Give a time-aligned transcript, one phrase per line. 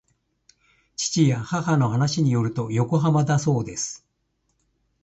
[0.95, 4.03] 父や母の話によると横浜だそうです